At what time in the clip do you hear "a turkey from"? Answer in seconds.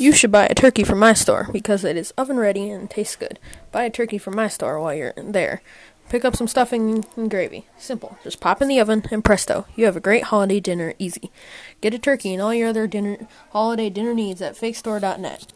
0.46-1.00, 3.82-4.36